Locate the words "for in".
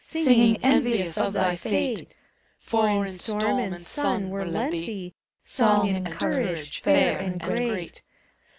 2.57-3.07